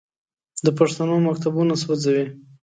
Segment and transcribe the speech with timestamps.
[0.65, 2.25] د پښتنو مکتبونه سوځوي.